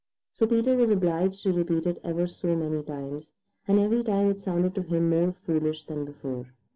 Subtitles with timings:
[0.31, 3.33] So Peter was obliged to repeat it ever so many times,
[3.67, 6.47] and every time it sounded to him more foolish than before.